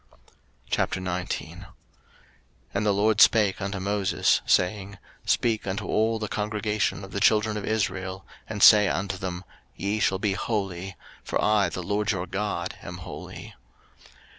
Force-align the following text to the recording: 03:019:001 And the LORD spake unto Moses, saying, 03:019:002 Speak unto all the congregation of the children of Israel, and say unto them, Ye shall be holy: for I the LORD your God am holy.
03:019:001 0.71 1.67
And 2.73 2.85
the 2.87 2.91
LORD 2.91 3.21
spake 3.21 3.61
unto 3.61 3.79
Moses, 3.79 4.41
saying, 4.47 4.93
03:019:002 5.27 5.29
Speak 5.29 5.67
unto 5.67 5.85
all 5.85 6.17
the 6.17 6.27
congregation 6.27 7.03
of 7.03 7.11
the 7.11 7.19
children 7.19 7.55
of 7.55 7.63
Israel, 7.65 8.25
and 8.49 8.63
say 8.63 8.87
unto 8.87 9.17
them, 9.17 9.43
Ye 9.75 9.99
shall 9.99 10.17
be 10.17 10.33
holy: 10.33 10.95
for 11.23 11.39
I 11.39 11.69
the 11.69 11.83
LORD 11.83 12.13
your 12.13 12.25
God 12.25 12.79
am 12.81 12.97
holy. 12.97 13.53